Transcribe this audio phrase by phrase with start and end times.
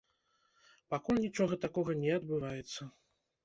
[0.93, 2.93] Пакуль нічога такога не адбываецца.